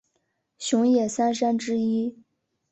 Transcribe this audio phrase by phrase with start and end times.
[0.57, 2.17] 熊野三山之一。